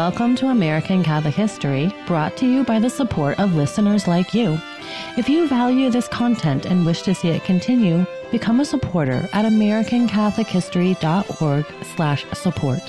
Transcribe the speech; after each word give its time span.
welcome 0.00 0.34
to 0.34 0.46
American 0.46 1.04
Catholic 1.04 1.34
History, 1.34 1.94
brought 2.06 2.34
to 2.38 2.46
you 2.46 2.64
by 2.64 2.78
the 2.78 2.88
support 2.88 3.38
of 3.38 3.54
listeners 3.54 4.08
like 4.08 4.32
you. 4.32 4.58
If 5.18 5.28
you 5.28 5.46
value 5.46 5.90
this 5.90 6.08
content 6.08 6.64
and 6.64 6.86
wish 6.86 7.02
to 7.02 7.14
see 7.14 7.28
it 7.28 7.44
continue, 7.44 8.06
become 8.30 8.60
a 8.60 8.64
supporter 8.64 9.28
at 9.34 9.44
americancatholichistory.org 9.44 11.66
slash 11.94 12.24
support. 12.32 12.80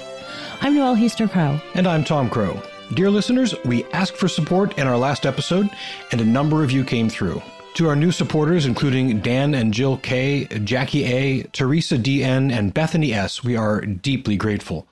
I'm 0.62 0.74
Noelle 0.74 0.96
Heaster 0.96 1.28
Crow. 1.28 1.60
And 1.74 1.86
I'm 1.86 2.06
Tom 2.06 2.30
Crow. 2.30 2.64
Dear 2.94 3.10
listeners, 3.10 3.54
we 3.66 3.84
asked 3.92 4.16
for 4.16 4.30
support 4.30 4.78
in 4.78 4.88
our 4.88 4.98
last 4.98 5.26
episode, 5.26 5.70
and 6.14 6.22
a 6.22 6.26
number 6.26 6.64
of 6.64 6.72
you 6.72 6.86
came 6.86 7.10
through. 7.10 7.42
To 7.76 7.88
our 7.88 7.96
new 7.96 8.12
supporters, 8.12 8.66
including 8.66 9.22
Dan 9.22 9.56
and 9.56 9.74
Jill 9.74 9.98
K, 9.98 10.46
Jackie 10.66 11.06
A, 11.06 11.44
Teresa 11.44 11.98
DN, 11.98 12.52
and 12.52 12.74
Bethany 12.74 13.14
S, 13.14 13.46
we 13.46 13.56
are 13.56 13.80
deeply 13.82 14.36
grateful. 14.36 14.88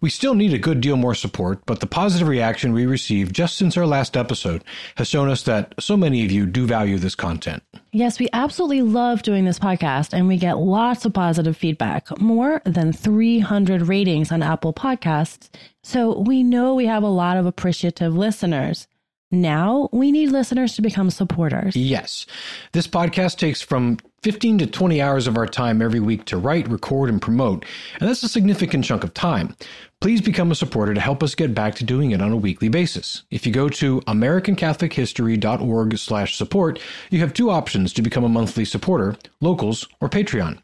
We 0.00 0.08
still 0.08 0.34
need 0.34 0.54
a 0.54 0.58
good 0.58 0.80
deal 0.80 0.96
more 0.96 1.16
support, 1.16 1.60
but 1.66 1.80
the 1.80 1.86
positive 1.86 2.28
reaction 2.28 2.72
we 2.72 2.86
received 2.86 3.34
just 3.34 3.56
since 3.56 3.76
our 3.76 3.86
last 3.86 4.16
episode 4.16 4.62
has 4.96 5.08
shown 5.08 5.28
us 5.28 5.42
that 5.42 5.74
so 5.80 5.96
many 5.96 6.24
of 6.24 6.30
you 6.30 6.46
do 6.46 6.64
value 6.64 6.96
this 6.96 7.16
content. 7.16 7.64
Yes, 7.90 8.20
we 8.20 8.28
absolutely 8.32 8.82
love 8.82 9.22
doing 9.22 9.44
this 9.44 9.58
podcast, 9.58 10.12
and 10.12 10.28
we 10.28 10.36
get 10.36 10.58
lots 10.58 11.04
of 11.04 11.12
positive 11.12 11.56
feedback, 11.56 12.18
more 12.20 12.62
than 12.64 12.92
300 12.92 13.82
ratings 13.82 14.30
on 14.30 14.42
Apple 14.42 14.72
Podcasts. 14.72 15.50
So 15.82 16.20
we 16.20 16.44
know 16.44 16.74
we 16.74 16.86
have 16.86 17.02
a 17.02 17.08
lot 17.08 17.36
of 17.36 17.46
appreciative 17.46 18.16
listeners. 18.16 18.86
Now 19.32 19.88
we 19.92 20.12
need 20.12 20.30
listeners 20.30 20.76
to 20.76 20.82
become 20.82 21.10
supporters. 21.10 21.74
Yes. 21.74 22.26
This 22.72 22.86
podcast 22.86 23.38
takes 23.38 23.62
from 23.62 23.96
15 24.22 24.58
to 24.58 24.66
20 24.66 25.00
hours 25.00 25.26
of 25.26 25.38
our 25.38 25.46
time 25.46 25.80
every 25.82 25.98
week 25.98 26.26
to 26.26 26.36
write, 26.36 26.68
record, 26.68 27.08
and 27.08 27.20
promote, 27.20 27.64
and 27.98 28.08
that's 28.08 28.22
a 28.22 28.28
significant 28.28 28.84
chunk 28.84 29.02
of 29.02 29.14
time. 29.14 29.56
Please 30.00 30.20
become 30.20 30.50
a 30.50 30.54
supporter 30.54 30.94
to 30.94 31.00
help 31.00 31.22
us 31.22 31.34
get 31.34 31.54
back 31.54 31.74
to 31.76 31.84
doing 31.84 32.10
it 32.10 32.20
on 32.20 32.30
a 32.30 32.36
weekly 32.36 32.68
basis. 32.68 33.22
If 33.30 33.46
you 33.46 33.52
go 33.52 33.68
to 33.70 34.00
americancatholichistory.org 34.02 35.98
slash 35.98 36.36
support, 36.36 36.78
you 37.10 37.20
have 37.20 37.32
two 37.32 37.50
options 37.50 37.92
to 37.94 38.02
become 38.02 38.24
a 38.24 38.28
monthly 38.28 38.64
supporter, 38.64 39.16
locals 39.40 39.88
or 40.00 40.08
Patreon. 40.08 40.58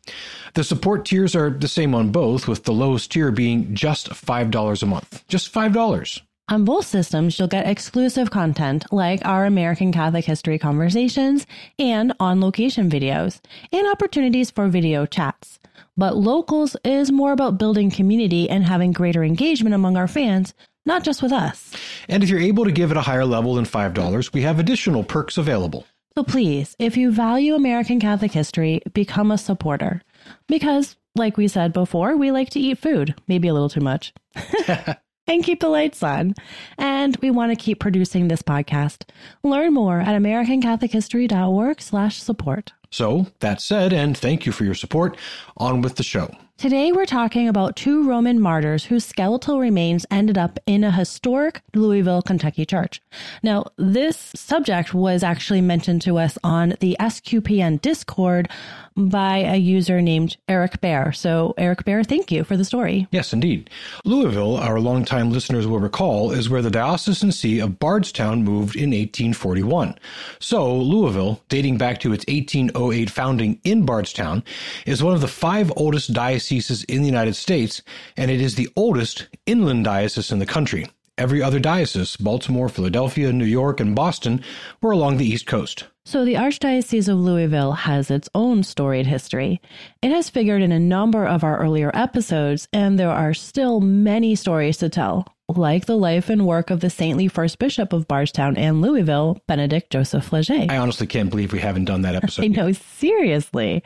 The 0.55 0.65
support 0.65 1.05
tiers 1.05 1.35
are 1.35 1.51
the 1.51 1.69
same 1.69 1.95
on 1.95 2.13
both, 2.13 2.47
with 2.47 2.65
the 2.65 2.73
lowest 2.73 3.13
tier 3.13 3.31
being 3.31 3.75
just 3.75 4.11
$5 4.11 4.83
a 4.83 4.87
month. 4.87 5.27
Just 5.29 5.53
$5. 5.53 6.21
On 6.51 6.65
both 6.65 6.87
systems, 6.87 7.39
you'll 7.39 7.47
get 7.47 7.67
exclusive 7.67 8.31
content 8.31 8.87
like 8.91 9.21
our 9.27 9.45
American 9.45 9.93
Catholic 9.93 10.25
History 10.25 10.59
conversations 10.59 11.47
and 11.79 12.15
on 12.21 12.41
location 12.41 12.89
videos, 12.89 13.41
and 13.71 13.87
opportunities 13.87 14.51
for 14.51 14.67
video 14.69 15.05
chats. 15.05 15.59
But 15.99 16.17
Locals 16.17 16.75
is 16.85 17.13
more 17.13 17.33
about 17.33 17.59
building 17.59 17.91
community 17.91 18.49
and 18.49 18.65
having 18.65 18.93
greater 18.93 19.23
engagement 19.23 19.75
among 19.75 19.99
our 19.99 20.09
fans, 20.09 20.55
not 20.87 21.05
just 21.05 21.23
with 21.23 21.33
us. 21.33 21.75
And 22.09 22.23
if 22.23 22.31
you're 22.31 22.41
able 22.41 22.65
to 22.65 22.73
give 22.73 22.91
at 22.91 22.97
a 22.97 23.03
higher 23.03 23.27
level 23.27 23.55
than 23.55 23.67
$5, 23.67 24.33
we 24.33 24.41
have 24.41 24.59
additional 24.59 25.05
perks 25.05 25.37
available. 25.37 25.87
So 26.17 26.25
please, 26.25 26.75
if 26.79 26.97
you 26.97 27.13
value 27.13 27.57
American 27.57 28.01
Catholic 28.01 28.33
history, 28.33 28.81
become 28.95 29.31
a 29.31 29.37
supporter. 29.39 30.01
Because, 30.47 30.97
like 31.15 31.37
we 31.37 31.47
said 31.47 31.75
before, 31.75 32.17
we 32.17 32.33
like 32.33 32.49
to 32.51 32.61
eat 32.61 32.79
food, 32.79 33.15
maybe 33.29 33.49
a 33.49 33.53
little 33.53 33.69
too 33.69 33.83
much. 33.83 34.15
and 35.29 35.45
keep 35.45 35.61
the 35.61 35.69
lights 35.69 36.03
on. 36.03 36.35
And 36.77 37.17
we 37.19 37.31
want 37.31 37.53
to 37.53 37.57
keep 37.57 37.79
producing 37.79 38.29
this 38.29 38.43
podcast. 38.43 39.09
Learn 39.43 39.75
more 39.75 40.01
at 40.01 40.21
americancatholichistory.org 40.21 41.81
slash 41.81 42.21
support. 42.21 42.73
So, 42.91 43.27
that 43.41 43.61
said, 43.61 43.93
and 43.93 44.17
thank 44.17 44.47
you 44.47 44.53
for 44.53 44.65
your 44.65 44.75
support, 44.75 45.17
on 45.59 45.83
with 45.83 45.97
the 45.97 46.03
show. 46.03 46.35
Today, 46.59 46.91
we're 46.91 47.07
talking 47.07 47.47
about 47.47 47.77
two 47.77 48.03
Roman 48.03 48.41
martyrs 48.41 48.85
whose 48.85 49.05
skeletal 49.05 49.61
remains 49.61 50.05
ended 50.11 50.37
up 50.37 50.59
in 50.67 50.83
a 50.83 50.91
historic 50.91 51.63
Louisville, 51.73 52.21
Kentucky 52.21 52.67
church. 52.67 53.01
Now, 53.45 53.67
this 53.77 54.33
subject 54.35 54.93
was 54.93 55.23
actually 55.23 55.61
mentioned 55.61 56.03
to 56.03 56.19
us 56.19 56.37
on 56.43 56.75
the 56.81 56.97
SQPN 56.99 57.81
Discord 57.81 58.49
by 58.97 59.37
a 59.37 59.55
user 59.55 60.03
named 60.03 60.37
Eric 60.49 60.81
Bear. 60.81 61.13
So, 61.13 61.55
Eric 61.57 61.85
Bear, 61.85 62.03
thank 62.03 62.33
you 62.33 62.43
for 62.43 62.57
the 62.57 62.65
story. 62.65 63.07
Yes, 63.13 63.33
indeed. 63.33 63.71
Louisville, 64.05 64.57
our 64.57 64.81
longtime 64.81 65.31
listeners 65.31 65.69
will 65.69 65.79
recall, 65.79 66.33
is 66.33 66.51
where 66.51 66.63
the 66.63 66.73
diocesan 66.73 67.31
see 67.31 67.61
of 67.61 67.79
Bardstown 67.79 68.43
moved 68.43 68.75
in 68.75 68.91
1841. 68.91 69.97
So, 70.41 70.77
Louisville, 70.77 71.41
dating 71.49 71.79
back 71.79 72.01
to 72.01 72.13
its 72.13 72.25
1808 72.27 73.09
founding 73.11 73.61
in 73.63 73.87
Bardstown, 73.87 74.43
is 74.87 75.05
one 75.05 75.15
of 75.15 75.21
the 75.21 75.29
five 75.29 75.73
oldest 75.77 76.13
dioceses 76.13 76.48
in 76.51 77.03
the 77.03 77.07
United 77.07 77.37
States, 77.37 77.83
and 78.17 78.31
it 78.31 78.41
is 78.41 78.55
the 78.55 78.69
oldest 78.77 79.29
inland 79.47 79.85
diocese 79.85 80.33
in 80.33 80.39
the 80.39 80.47
country. 80.47 80.87
Every 81.17 81.43
other 81.43 81.59
diocese, 81.59 82.17
Baltimore, 82.17 82.69
Philadelphia, 82.69 83.33
New 83.33 83.45
York, 83.45 83.81
and 83.81 83.95
Boston, 83.95 84.41
were 84.81 84.93
along 84.93 85.17
the 85.17 85.27
East 85.27 85.47
Coast. 85.47 85.85
So, 86.05 86.25
the 86.25 86.35
Archdiocese 86.35 87.09
of 87.09 87.19
Louisville 87.19 87.73
has 87.73 88.11
its 88.11 88.29
own 88.35 88.63
storied 88.63 89.07
history. 89.07 89.61
It 90.01 90.11
has 90.11 90.31
figured 90.31 90.63
in 90.63 90.73
a 90.73 90.79
number 90.79 91.27
of 91.27 91.43
our 91.43 91.59
earlier 91.59 91.91
episodes, 91.93 92.69
and 92.73 92.99
there 92.99 93.11
are 93.11 93.35
still 93.35 93.81
many 93.81 94.37
stories 94.37 94.79
to 94.79 94.89
tell 94.89 95.27
like 95.49 95.87
the 95.87 95.97
life 95.97 96.29
and 96.29 96.47
work 96.47 96.71
of 96.71 96.81
the 96.81 96.91
saintly 96.91 97.27
first 97.27 97.59
bishop 97.59 97.95
of 97.95 98.07
Bardstown 98.07 98.57
and 98.59 98.83
Louisville, 98.83 99.41
Benedict 99.47 99.91
Joseph 99.91 100.27
Flaget. 100.27 100.71
I 100.71 100.77
honestly 100.77 101.07
can't 101.07 101.31
believe 101.31 101.53
we 101.53 101.59
haven't 101.59 101.87
done 101.87 102.03
that 102.03 102.15
episode. 102.23 102.45
I 102.45 102.49
know, 102.49 102.73
seriously. 102.73 103.83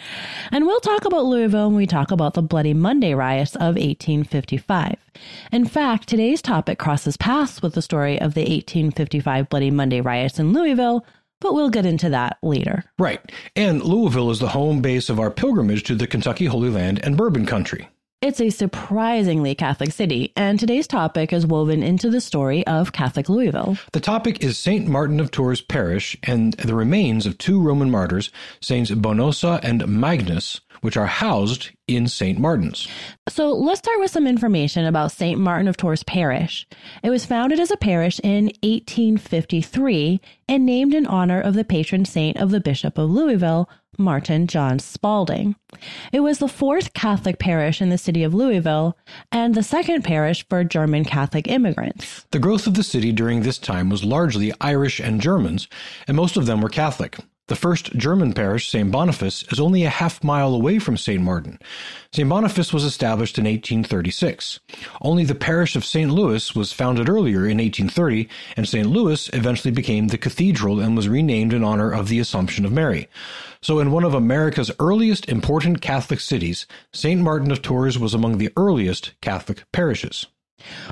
And 0.51 0.67
we'll 0.67 0.81
talk 0.81 1.05
about 1.05 1.25
Louisville 1.25 1.69
when 1.69 1.77
we 1.77 1.87
talk 1.87 2.11
about 2.11 2.35
the 2.35 2.43
Bloody 2.43 2.75
Monday 2.75 3.15
riots 3.15 3.55
of 3.55 3.77
1855. 3.77 4.97
In 5.53 5.65
fact, 5.65 6.09
today's 6.09 6.43
topic 6.43 6.79
crosses 6.79 7.17
paths 7.17 7.63
with 7.63 7.75
the 7.75 7.83
story 7.83 8.21
of 8.21 8.35
the 8.35 8.41
1855 8.43 9.49
Bloody 9.49 9.71
Monday 9.71 10.01
riots 10.01 10.41
in 10.41 10.53
Louisville, 10.53 11.07
but 11.41 11.55
we'll 11.55 11.71
get 11.71 11.87
into 11.87 12.09
that 12.11 12.39
later. 12.43 12.85
Right. 12.99 13.21
And 13.55 13.83
Louisville 13.85 14.31
is 14.31 14.41
the 14.41 14.49
home 14.49 14.81
base 14.83 15.09
of 15.09 15.21
our 15.21 15.31
pilgrimage 15.31 15.85
to 15.85 15.95
the 15.95 16.09
Kentucky 16.09 16.47
Holy 16.47 16.71
Land 16.71 17.01
and 17.05 17.17
Bourbon 17.17 17.47
Country. 17.47 17.89
It's 18.23 18.41
a 18.41 18.51
surprisingly 18.51 19.57
Catholic 19.57 19.91
city, 19.91 20.33
and 20.37 20.57
today's 20.57 20.87
topic 20.87 21.33
is 21.33 21.45
woven 21.45 21.83
into 21.83 22.09
the 22.09 22.21
story 22.21 22.65
of 22.69 22.93
Catholic 22.93 23.29
Louisville. 23.29 23.77
The 23.91 23.99
topic 23.99 24.45
is 24.45 24.57
St. 24.57 24.87
Martin 24.87 25.19
of 25.19 25.33
Tours 25.33 25.61
Parish 25.61 26.17
and 26.23 26.53
the 26.53 26.77
remains 26.77 27.27
of 27.27 27.37
two 27.37 27.61
Roman 27.61 27.91
martyrs, 27.91 28.31
Saints 28.61 28.93
Bonosa 28.93 29.59
and 29.65 29.89
Magnus, 29.89 30.61
which 30.83 30.97
are 30.97 31.07
housed 31.07 31.71
in 31.89 32.07
St. 32.07 32.39
Martin's. 32.39 32.87
So 33.29 33.53
let's 33.53 33.79
start 33.79 34.01
with 34.01 34.11
some 34.11 34.27
information 34.27 34.85
about 34.85 35.13
St. 35.13 35.41
Martin 35.41 35.69
of 35.69 35.77
Tours 35.77 36.03
Parish. 36.03 36.67
It 37.03 37.11
was 37.11 37.25
founded 37.25 37.59
as 37.59 37.71
a 37.71 37.77
parish 37.77 38.21
in 38.23 38.47
1853 38.63 40.21
and 40.49 40.67
named 40.67 40.95
in 40.95 41.07
honor 41.07 41.41
of 41.41 41.55
the 41.55 41.65
patron 41.65 42.05
saint 42.05 42.37
of 42.37 42.51
the 42.51 42.61
Bishop 42.61 42.99
of 42.99 43.11
Louisville, 43.11 43.71
Martin 43.99 44.47
John 44.47 44.79
Spalding. 44.79 45.55
It 46.13 46.21
was 46.21 46.39
the 46.39 46.49
fourth 46.49 46.95
Catholic 46.95 47.39
parish 47.39 47.81
in 47.81 47.91
the 47.91 47.99
city 47.99 48.23
of 48.23 48.35
Louisville 48.35 48.97
and 49.31 49.55
the 49.55 49.63
second 49.63 50.03
parish 50.03 50.47
for 50.49 50.65
German 50.65 51.05
Catholic 51.05 51.47
immigrants. 51.47 52.27
The 52.31 52.39
growth 52.39 52.67
of 52.67 52.75
the 52.75 52.83
city 52.83 53.13
during 53.13 53.43
this 53.43 53.59
time 53.59 53.89
was 53.89 54.05
largely 54.05 54.53
Irish 54.61 54.99
and 54.99 55.21
Germans, 55.21 55.69
and 56.09 56.17
most 56.17 56.37
of 56.37 56.47
them 56.47 56.61
were 56.61 56.69
Catholic. 56.69 57.19
The 57.53 57.57
first 57.57 57.95
German 57.99 58.33
parish, 58.33 58.71
St. 58.71 58.91
Boniface, 58.91 59.45
is 59.53 59.61
only 59.61 59.85
a 59.85 59.91
half 59.91 60.25
mile 60.25 60.55
away 60.55 60.79
from 60.79 60.97
St. 60.97 61.23
Martin. 61.23 61.59
St. 62.11 62.27
Boniface 62.27 62.73
was 62.73 62.83
established 62.83 63.37
in 63.37 63.45
1836. 63.45 64.59
Only 65.03 65.25
the 65.25 65.35
parish 65.35 65.77
of 65.77 65.85
St. 65.85 66.11
Louis 66.11 66.55
was 66.55 66.73
founded 66.73 67.11
earlier 67.11 67.41
in 67.41 67.59
1830, 67.59 68.27
and 68.57 68.67
St. 68.67 68.87
Louis 68.89 69.29
eventually 69.35 69.71
became 69.71 70.09
the 70.09 70.17
cathedral 70.17 70.81
and 70.81 70.97
was 70.97 71.11
renamed 71.11 71.53
in 71.53 71.63
honor 71.63 71.93
of 71.93 72.09
the 72.09 72.21
Assumption 72.21 72.65
of 72.65 72.73
Mary. 72.73 73.07
So, 73.61 73.81
in 73.81 73.91
one 73.91 74.05
of 74.05 74.15
America's 74.15 74.71
earliest 74.81 75.29
important 75.29 75.83
Catholic 75.83 76.21
cities, 76.21 76.67
St. 76.95 77.21
Martin 77.21 77.51
of 77.51 77.61
Tours 77.61 77.99
was 77.99 78.15
among 78.15 78.39
the 78.39 78.51
earliest 78.57 79.13
Catholic 79.21 79.71
parishes. 79.73 80.25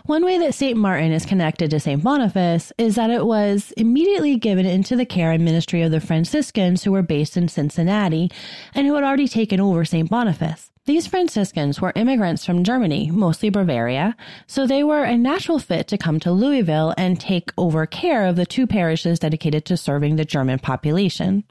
One 0.07 0.25
way 0.25 0.39
that 0.39 0.55
St. 0.55 0.77
Martin 0.77 1.13
is 1.13 1.27
connected 1.27 1.71
to 1.71 1.81
St. 1.81 2.03
Boniface 2.03 2.73
is 2.79 2.95
that 2.97 3.11
it 3.11 3.27
was 3.27 3.73
immediately 3.77 4.37
given 4.37 4.67
into 4.67 4.97
the 4.97 5.07
care 5.07 5.33
and 5.33 5.45
ministry 5.45 5.83
of 5.83 5.91
the 5.91 6.01
Franciscans 6.01 6.85
who 6.85 6.93
were 6.93 7.03
based 7.03 7.37
in 7.37 7.49
Cincinnati 7.49 8.31
and 8.75 8.87
who 8.87 8.95
had 8.95 9.05
already 9.05 9.29
taken 9.29 9.61
over 9.61 9.85
St. 9.85 10.09
Boniface. 10.09 10.71
These 10.87 11.07
Franciscans 11.07 11.81
were 11.81 11.93
immigrants 11.95 12.45
from 12.45 12.65
Germany, 12.65 13.11
mostly 13.13 13.51
Bavaria, 13.51 14.17
so 14.47 14.67
they 14.67 14.83
were 14.83 15.05
a 15.05 15.17
natural 15.17 15.59
fit 15.59 15.87
to 15.89 15.99
come 15.99 16.19
to 16.21 16.33
Louisville 16.33 16.95
and 16.97 17.21
take 17.21 17.53
over 17.59 17.85
care 17.87 18.27
of 18.27 18.37
the 18.37 18.47
two 18.47 18.67
parishes 18.67 19.19
dedicated 19.19 19.67
to 19.67 19.77
serving 19.77 20.17
the 20.17 20.25
German 20.25 20.59
population. 20.59 21.45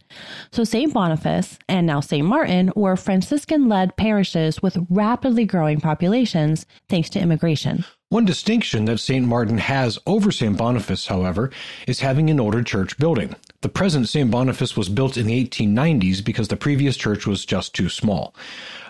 So 0.51 0.63
St. 0.63 0.91
Boniface 0.93 1.59
and 1.69 1.85
now 1.85 1.99
St. 1.99 2.25
Martin 2.25 2.73
were 2.75 2.97
Franciscan 2.97 3.69
led 3.69 3.95
parishes 3.95 4.61
with 4.63 4.85
rapidly 4.89 5.45
growing 5.45 5.79
populations 5.79 6.65
thanks 6.89 7.09
to 7.11 7.19
immigration. 7.19 7.85
One 8.11 8.25
distinction 8.25 8.85
that 8.85 8.97
St. 8.97 9.23
Martin 9.23 9.59
has 9.59 9.99
over 10.07 10.31
St. 10.31 10.57
Boniface, 10.57 11.05
however, 11.05 11.51
is 11.85 11.99
having 11.99 12.31
an 12.31 12.39
older 12.39 12.63
church 12.63 12.97
building. 12.97 13.35
The 13.61 13.67
present 13.67 14.07
St. 14.07 14.31
Boniface 14.31 14.77
was 14.77 14.87
built 14.87 15.17
in 15.17 15.27
the 15.27 15.45
1890s 15.45 16.23
because 16.23 16.47
the 16.47 16.55
previous 16.55 16.95
church 16.95 17.27
was 17.27 17.43
just 17.43 17.75
too 17.75 17.89
small. 17.89 18.33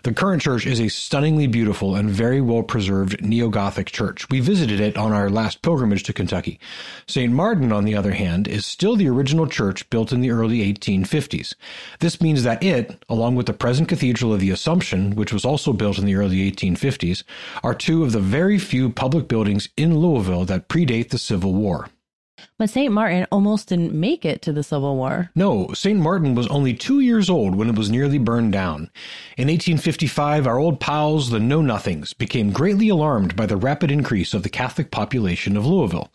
The 0.03 0.13
current 0.13 0.43
church 0.43 0.67
is 0.67 0.79
a 0.79 0.89
stunningly 0.89 1.47
beautiful 1.47 1.95
and 1.95 2.07
very 2.07 2.39
well 2.39 2.61
preserved 2.61 3.19
neo 3.19 3.49
Gothic 3.49 3.87
church. 3.87 4.29
We 4.29 4.41
visited 4.41 4.79
it 4.79 4.95
on 4.95 5.11
our 5.11 5.27
last 5.27 5.63
pilgrimage 5.63 6.03
to 6.03 6.13
Kentucky. 6.13 6.59
St. 7.07 7.33
Martin, 7.33 7.71
on 7.71 7.83
the 7.83 7.95
other 7.95 8.11
hand, 8.11 8.47
is 8.47 8.63
still 8.63 8.95
the 8.95 9.09
original 9.09 9.47
church 9.47 9.89
built 9.89 10.11
in 10.11 10.21
the 10.21 10.29
early 10.29 10.59
1850s. 10.71 11.55
This 11.99 12.21
means 12.21 12.43
that 12.43 12.61
it, 12.61 13.03
along 13.09 13.37
with 13.37 13.47
the 13.47 13.53
present 13.53 13.89
Cathedral 13.89 14.33
of 14.33 14.39
the 14.39 14.51
Assumption, 14.51 15.15
which 15.15 15.33
was 15.33 15.45
also 15.45 15.73
built 15.73 15.97
in 15.97 16.05
the 16.05 16.15
early 16.15 16.51
1850s, 16.51 17.23
are 17.63 17.73
two 17.73 18.03
of 18.03 18.11
the 18.11 18.19
very 18.19 18.59
few 18.59 18.91
public 18.91 19.27
buildings 19.27 19.67
in 19.75 19.97
Louisville 19.97 20.45
that 20.45 20.69
predate 20.69 21.09
the 21.09 21.17
Civil 21.17 21.55
War. 21.55 21.89
But 22.57 22.69
St. 22.69 22.91
Martin 22.91 23.25
almost 23.31 23.69
didn't 23.69 23.93
make 23.93 24.25
it 24.25 24.41
to 24.41 24.51
the 24.51 24.63
Civil 24.63 24.95
War. 24.97 25.31
No, 25.33 25.71
St. 25.73 25.97
Martin 25.97 26.35
was 26.35 26.47
only 26.47 26.73
two 26.73 26.99
years 26.99 27.29
old 27.29 27.55
when 27.55 27.69
it 27.69 27.77
was 27.77 27.89
nearly 27.89 28.17
burned 28.17 28.51
down. 28.51 28.89
In 29.37 29.47
1855, 29.47 30.45
our 30.45 30.57
old 30.57 30.79
pals, 30.79 31.29
the 31.29 31.39
Know 31.39 31.61
Nothings, 31.61 32.13
became 32.13 32.51
greatly 32.51 32.89
alarmed 32.89 33.35
by 33.35 33.45
the 33.45 33.55
rapid 33.55 33.91
increase 33.91 34.33
of 34.33 34.43
the 34.43 34.49
Catholic 34.49 34.91
population 34.91 35.55
of 35.55 35.65
Louisville. 35.65 36.11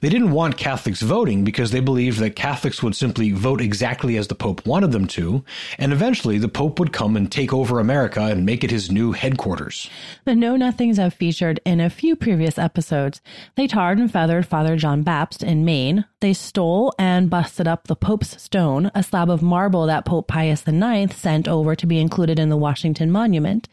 They 0.00 0.08
didn't 0.10 0.32
want 0.32 0.58
Catholics 0.58 1.00
voting 1.00 1.44
because 1.44 1.70
they 1.70 1.80
believed 1.80 2.18
that 2.18 2.36
Catholics 2.36 2.82
would 2.82 2.94
simply 2.94 3.32
vote 3.32 3.60
exactly 3.60 4.16
as 4.16 4.28
the 4.28 4.34
Pope 4.34 4.66
wanted 4.66 4.92
them 4.92 5.06
to, 5.08 5.44
and 5.78 5.92
eventually 5.92 6.38
the 6.38 6.48
Pope 6.48 6.78
would 6.78 6.92
come 6.92 7.16
and 7.16 7.32
take 7.32 7.52
over 7.52 7.80
America 7.80 8.20
and 8.22 8.44
make 8.44 8.62
it 8.62 8.70
his 8.70 8.90
new 8.90 9.12
headquarters. 9.12 9.88
The 10.24 10.34
Know 10.34 10.56
Nothings 10.56 10.98
have 10.98 11.14
featured 11.14 11.60
in 11.64 11.80
a 11.80 11.90
few 11.90 12.16
previous 12.16 12.58
episodes. 12.58 13.20
They 13.54 13.66
tarred 13.66 13.98
and 13.98 14.10
feathered 14.10 14.46
Father 14.46 14.76
John 14.76 15.02
Bapst 15.02 15.42
in 15.42 15.64
Maine. 15.66 16.06
They 16.20 16.32
stole 16.32 16.94
and 16.96 17.28
busted 17.28 17.66
up 17.66 17.88
the 17.88 17.96
Pope's 17.96 18.40
Stone, 18.40 18.90
a 18.94 19.02
slab 19.02 19.28
of 19.28 19.42
marble 19.42 19.84
that 19.86 20.04
Pope 20.06 20.28
Pius 20.28 20.66
IX 20.66 21.14
sent 21.14 21.48
over 21.48 21.74
to 21.74 21.86
be 21.86 22.00
included 22.00 22.38
in 22.38 22.48
the 22.48 22.56
Washington 22.56 23.10
Monument. 23.10 23.68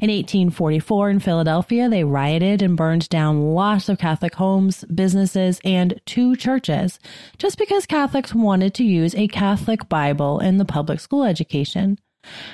In 0.00 0.10
1844 0.10 1.08
in 1.08 1.20
Philadelphia, 1.20 1.88
they 1.88 2.02
rioted 2.02 2.62
and 2.62 2.76
burned 2.76 3.08
down 3.08 3.54
lots 3.54 3.88
of 3.88 3.98
Catholic 3.98 4.34
homes, 4.34 4.84
businesses, 4.92 5.60
and 5.64 6.00
two 6.04 6.34
churches, 6.34 6.98
just 7.38 7.56
because 7.56 7.86
Catholics 7.86 8.34
wanted 8.34 8.74
to 8.74 8.84
use 8.84 9.14
a 9.14 9.28
Catholic 9.28 9.88
Bible 9.88 10.40
in 10.40 10.58
the 10.58 10.64
public 10.64 10.98
school 10.98 11.22
education. 11.22 11.98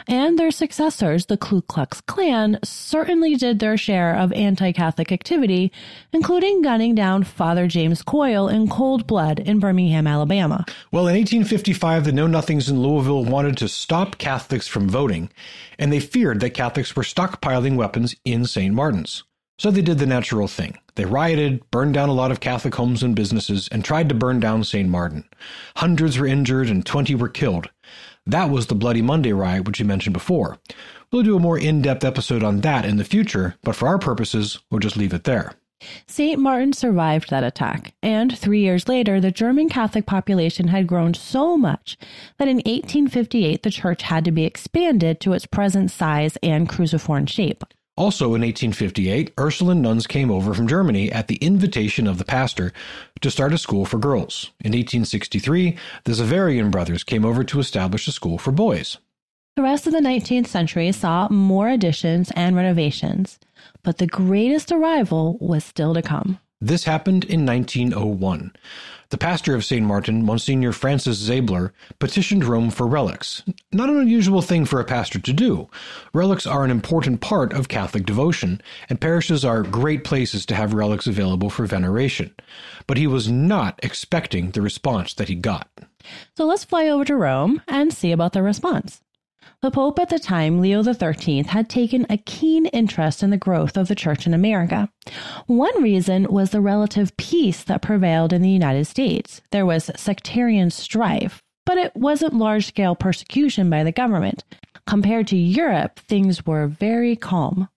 And 0.07 0.39
their 0.39 0.51
successors, 0.51 1.27
the 1.27 1.37
Ku 1.37 1.63
Klux 1.63 2.01
Klan, 2.03 2.59
certainly 2.65 3.37
did 3.37 3.59
their 3.59 3.77
share 3.77 4.15
of 4.17 4.33
anti 4.33 4.73
Catholic 4.73 5.13
activity, 5.13 5.73
including 6.13 6.63
gunning 6.63 6.95
down 6.95 7.25
Father 7.25 7.67
James 7.67 8.03
Coyle 8.03 8.49
in 8.49 8.69
cold 8.69 9.07
blood 9.07 9.39
in 9.39 9.59
Birmingham, 9.59 10.07
Alabama. 10.07 10.65
Well, 10.91 11.07
in 11.09 11.17
1855, 11.17 12.05
the 12.05 12.13
Know 12.13 12.27
Nothings 12.27 12.69
in 12.69 12.81
Louisville 12.81 13.25
wanted 13.25 13.57
to 13.59 13.69
stop 13.69 14.19
Catholics 14.19 14.67
from 14.69 14.89
voting, 14.89 15.31
and 15.79 15.93
they 15.93 16.01
feared 16.01 16.41
that 16.41 16.51
Catholics 16.51 16.95
were 16.95 17.03
stockpiling 17.03 17.77
weapons 17.77 18.15
in 18.25 18.45
St. 18.45 18.75
Martin's. 18.75 19.25
So 19.59 19.71
they 19.71 19.83
did 19.83 19.99
the 19.99 20.07
natural 20.07 20.49
thing. 20.49 20.77
They 20.97 21.05
rioted, 21.05 21.71
burned 21.71 21.95
down 21.95 22.09
a 22.09 22.15
lot 22.15 22.33
of 22.33 22.41
Catholic 22.41 22.75
homes 22.75 23.03
and 23.03 23.15
businesses, 23.15 23.69
and 23.69 23.85
tried 23.85 24.09
to 24.09 24.15
burn 24.15 24.41
down 24.41 24.65
St. 24.65 24.89
Martin. 24.89 25.25
Hundreds 25.77 26.19
were 26.19 26.27
injured 26.27 26.69
and 26.69 26.85
20 26.85 27.15
were 27.15 27.29
killed. 27.29 27.71
That 28.27 28.51
was 28.51 28.69
the 28.69 28.75
Bloody 28.75 29.03
Monday 29.03 29.33
riot, 29.33 29.67
which 29.67 29.81
you 29.81 29.85
mentioned 29.85 30.13
before. 30.13 30.59
We'll 31.11 31.25
do 31.25 31.37
a 31.37 31.41
more 31.41 31.59
in 31.59 31.83
depth 31.83 32.05
episode 32.05 32.45
on 32.45 32.61
that 32.61 32.85
in 32.85 32.97
the 32.97 33.05
future, 33.05 33.57
but 33.63 33.75
for 33.75 33.89
our 33.89 33.99
purposes, 33.99 34.61
we'll 34.71 34.79
just 34.79 34.97
leave 34.97 35.13
it 35.13 35.25
there. 35.25 35.55
St. 36.07 36.39
Martin 36.39 36.73
survived 36.73 37.31
that 37.31 37.43
attack, 37.43 37.95
and 38.03 38.39
three 38.39 38.61
years 38.61 38.89
later, 38.89 39.21
the 39.21 39.33
German 39.33 39.69
Catholic 39.69 40.07
population 40.07 40.69
had 40.69 40.87
grown 40.87 41.13
so 41.15 41.57
much 41.57 41.99
that 42.39 42.47
in 42.47 42.59
1858 42.59 43.65
the 43.65 43.71
church 43.71 44.03
had 44.03 44.25
to 44.25 44.31
be 44.31 44.45
expanded 44.45 45.21
to 45.21 45.33
its 45.33 45.47
present 45.47 45.91
size 45.91 46.39
and 46.41 46.69
cruciform 46.69 47.27
shape. 47.27 47.65
Also 47.97 48.27
in 48.27 48.41
1858, 48.41 49.35
Ursuline 49.39 49.83
nuns 49.83 50.07
came 50.07 50.31
over 50.31 50.55
from 50.55 50.67
Germany 50.67 51.13
at 51.13 51.29
the 51.29 51.37
invitation 51.37 52.07
of 52.07 52.17
the 52.17 52.25
pastor 52.25 52.73
to 53.21 53.31
start 53.31 53.53
a 53.53 53.59
school 53.59 53.85
for 53.85 53.99
girls. 53.99 54.51
In 54.61 54.73
1863, 54.73 55.77
the 56.05 56.13
Xaverian 56.13 56.71
brothers 56.71 57.05
came 57.05 57.25
over 57.25 57.45
to 57.45 57.61
establish 57.61 58.09
a 58.09 58.13
school 58.13 58.39
for 58.39 58.51
boys. 58.51 58.97
The 59.57 59.63
rest 59.63 59.87
of 59.87 59.93
the 59.93 60.01
19th 60.01 60.47
century 60.47 60.91
saw 60.93 61.29
more 61.29 61.69
additions 61.69 62.31
and 62.31 62.57
renovations, 62.57 63.39
but 63.83 63.99
the 63.99 64.07
greatest 64.07 64.73
arrival 64.73 65.37
was 65.41 65.63
still 65.63 65.93
to 65.93 66.01
come. 66.01 66.39
This 66.63 66.85
happened 66.85 67.25
in 67.25 67.45
1901. 67.45 68.53
The 69.09 69.19
pastor 69.19 69.57
of 69.57 69.65
St. 69.65 69.85
Martin, 69.85 70.25
Monsignor 70.25 70.71
Francis 70.71 71.21
Zabler, 71.21 71.73
petitioned 71.99 72.45
Rome 72.45 72.71
for 72.71 72.87
relics. 72.87 73.43
Not 73.73 73.89
an 73.89 73.99
unusual 73.99 74.43
thing 74.43 74.65
for 74.65 74.79
a 74.79 74.85
pastor 74.85 75.19
to 75.19 75.33
do. 75.33 75.69
Relics 76.15 76.47
are 76.47 76.65
an 76.65 76.71
important 76.71 77.21
part 77.21 77.53
of 77.53 77.67
Catholic 77.67 78.07
devotion, 78.07 78.63
and 78.89 79.01
parishes 79.01 79.45
are 79.45 79.65
great 79.65 80.05
places 80.05 80.47
to 80.47 80.55
have 80.55 80.73
relics 80.73 81.09
available 81.09 81.51
for 81.51 81.67
veneration. 81.67 82.33
But 82.87 82.97
he 82.97 83.09
was 83.09 83.29
not 83.29 83.81
expecting 83.83 84.53
the 84.53 84.63
response 84.63 85.15
that 85.15 85.27
he 85.27 85.35
got. 85.35 85.69
So 86.37 86.45
let's 86.45 86.63
fly 86.63 86.87
over 86.87 87.05
to 87.07 87.17
Rome 87.17 87.61
and 87.67 87.93
see 87.93 88.13
about 88.13 88.35
the 88.35 88.43
response. 88.45 89.01
The 89.63 89.71
Pope 89.71 90.01
at 90.01 90.09
the 90.09 90.19
time, 90.19 90.61
Leo 90.61 90.83
XIII, 90.83 91.45
had 91.45 91.71
taken 91.71 92.05
a 92.11 92.17
keen 92.17 92.67
interest 92.67 93.23
in 93.23 93.31
the 93.31 93.37
growth 93.37 93.77
of 93.77 93.87
the 93.87 93.95
Church 93.95 94.27
in 94.27 94.35
America. 94.35 94.89
One 95.47 95.81
reason 95.81 96.27
was 96.29 96.51
the 96.51 96.61
relative 96.61 97.17
peace 97.17 97.63
that 97.65 97.81
prevailed 97.81 98.33
in 98.33 98.43
the 98.43 98.51
United 98.51 98.87
States. 98.87 99.41
There 99.53 99.65
was 99.65 99.89
sectarian 99.95 100.71
strife, 100.71 101.41
but 101.65 101.79
it 101.79 101.95
wasn't 101.95 102.35
large 102.35 102.67
scale 102.67 102.97
persecution 102.97 103.71
by 103.71 103.85
the 103.85 103.93
government. 103.93 104.43
Compared 104.85 105.29
to 105.29 105.37
Europe, 105.37 106.01
things 106.01 106.45
were 106.45 106.67
very 106.67 107.15
calm. 107.15 107.69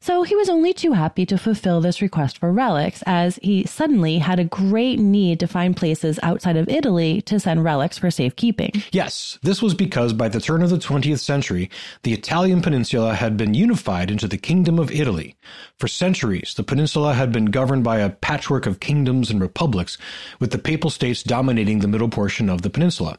So 0.00 0.22
he 0.22 0.36
was 0.36 0.48
only 0.48 0.72
too 0.72 0.92
happy 0.92 1.26
to 1.26 1.38
fulfill 1.38 1.80
this 1.80 2.02
request 2.02 2.38
for 2.38 2.52
relics, 2.52 3.02
as 3.06 3.38
he 3.42 3.64
suddenly 3.64 4.18
had 4.18 4.38
a 4.38 4.44
great 4.44 4.98
need 4.98 5.40
to 5.40 5.46
find 5.46 5.76
places 5.76 6.18
outside 6.22 6.56
of 6.56 6.68
Italy 6.68 7.20
to 7.22 7.40
send 7.40 7.64
relics 7.64 7.98
for 7.98 8.10
safekeeping. 8.10 8.72
Yes, 8.92 9.38
this 9.42 9.62
was 9.62 9.74
because 9.74 10.12
by 10.12 10.28
the 10.28 10.40
turn 10.40 10.62
of 10.62 10.70
the 10.70 10.78
20th 10.78 11.20
century, 11.20 11.70
the 12.02 12.12
Italian 12.12 12.62
peninsula 12.62 13.14
had 13.14 13.36
been 13.36 13.54
unified 13.54 14.10
into 14.10 14.28
the 14.28 14.38
Kingdom 14.38 14.78
of 14.78 14.90
Italy. 14.90 15.36
For 15.78 15.88
centuries, 15.88 16.54
the 16.56 16.64
peninsula 16.64 17.14
had 17.14 17.32
been 17.32 17.46
governed 17.46 17.84
by 17.84 17.98
a 17.98 18.10
patchwork 18.10 18.66
of 18.66 18.80
kingdoms 18.80 19.30
and 19.30 19.40
republics, 19.40 19.98
with 20.40 20.50
the 20.50 20.58
Papal 20.58 20.90
States 20.90 21.22
dominating 21.22 21.80
the 21.80 21.88
middle 21.88 22.08
portion 22.08 22.48
of 22.48 22.62
the 22.62 22.70
peninsula. 22.70 23.18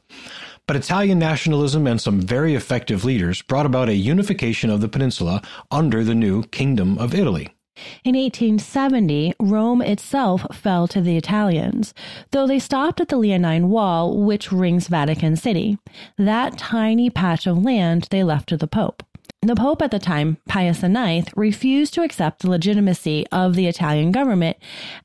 But 0.69 0.75
Italian 0.75 1.17
nationalism 1.17 1.87
and 1.87 1.99
some 1.99 2.21
very 2.21 2.53
effective 2.53 3.03
leaders 3.03 3.41
brought 3.41 3.65
about 3.65 3.89
a 3.89 3.95
unification 3.95 4.69
of 4.69 4.81
the 4.81 4.87
peninsula 4.87 5.41
under 5.71 6.03
the 6.03 6.13
new 6.13 6.43
Kingdom 6.43 6.99
of 6.99 7.15
Italy. 7.15 7.49
In 8.03 8.15
1870, 8.15 9.33
Rome 9.39 9.81
itself 9.81 10.45
fell 10.53 10.87
to 10.89 11.01
the 11.01 11.17
Italians, 11.17 11.95
though 12.29 12.45
they 12.45 12.59
stopped 12.59 13.01
at 13.01 13.07
the 13.07 13.17
Leonine 13.17 13.69
Wall, 13.69 14.15
which 14.15 14.51
rings 14.51 14.89
Vatican 14.89 15.35
City. 15.35 15.79
That 16.19 16.59
tiny 16.59 17.09
patch 17.09 17.47
of 17.47 17.63
land 17.63 18.07
they 18.11 18.23
left 18.23 18.47
to 18.49 18.57
the 18.57 18.67
Pope. 18.67 19.01
The 19.41 19.55
Pope 19.55 19.81
at 19.81 19.91
the 19.91 19.99
time, 19.99 20.35
Pius 20.49 20.83
IX, 20.83 21.25
refused 21.33 21.93
to 21.93 22.03
accept 22.03 22.41
the 22.41 22.49
legitimacy 22.49 23.25
of 23.31 23.55
the 23.55 23.67
Italian 23.67 24.11
government, 24.11 24.57